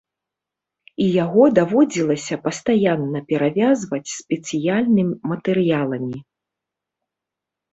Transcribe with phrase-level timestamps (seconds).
[1.03, 6.17] І яго даводзілася пастаянна перавязваць спецыяльным матэрыяламі.